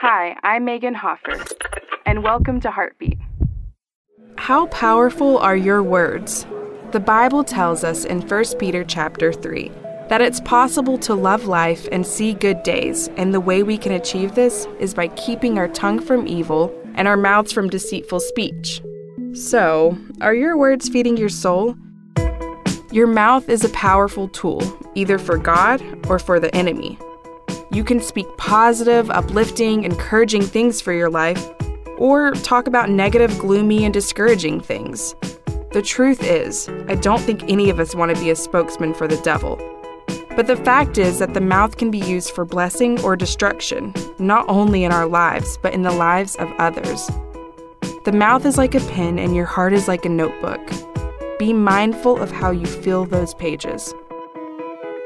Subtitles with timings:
[0.00, 1.42] Hi, I'm Megan Hoffer,
[2.04, 3.16] and welcome to Heartbeat.
[4.36, 6.46] How powerful are your words?
[6.92, 9.72] The Bible tells us in 1 Peter chapter 3
[10.10, 13.92] that it's possible to love life and see good days, and the way we can
[13.92, 18.82] achieve this is by keeping our tongue from evil and our mouths from deceitful speech.
[19.32, 21.74] So, are your words feeding your soul?
[22.92, 24.62] Your mouth is a powerful tool,
[24.94, 26.98] either for God or for the enemy.
[27.76, 31.46] You can speak positive, uplifting, encouraging things for your life,
[31.98, 35.14] or talk about negative, gloomy, and discouraging things.
[35.72, 39.06] The truth is, I don't think any of us want to be a spokesman for
[39.06, 39.56] the devil.
[40.34, 44.48] But the fact is that the mouth can be used for blessing or destruction, not
[44.48, 47.10] only in our lives, but in the lives of others.
[48.06, 50.66] The mouth is like a pen and your heart is like a notebook.
[51.38, 53.92] Be mindful of how you fill those pages.